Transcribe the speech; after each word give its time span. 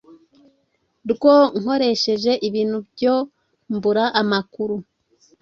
rwoe 1.11 1.43
nkoreheje 1.59 2.31
ibintu 2.49 2.77
byoe 2.91 3.27
mbura 3.73 4.05
amakuru 4.21 4.75